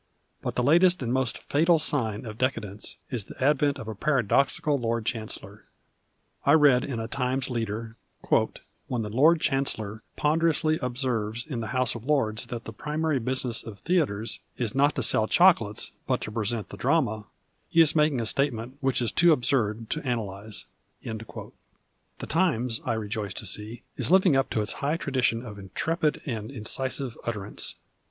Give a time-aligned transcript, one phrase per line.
[0.41, 4.75] But the latest and most fatal sign of dccadcnee is the advent of a paradoxical
[4.79, 5.65] Lord Chancellor.
[6.43, 7.97] I read in a I'imes leader:—"
[8.87, 13.61] When the Lord Chancellor ponderously observes in the House of Lords that the primary business
[13.63, 17.25] of theatres' is not to sell chocolates but to present the drama,'
[17.69, 20.65] he is making a statement which is too absurd to analyse."
[21.03, 26.23] The Times, I rejoice to see, is living up to its high traditions of intrepid
[26.25, 27.75] and incisive utterance.